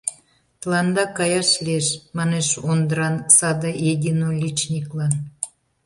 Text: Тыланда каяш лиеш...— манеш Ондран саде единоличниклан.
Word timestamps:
Тыланда 0.61 1.03
каяш 1.17 1.49
лиеш...— 1.65 1.87
манеш 2.17 2.47
Ондран 2.69 3.15
саде 3.37 3.71
единоличниклан. 3.91 5.13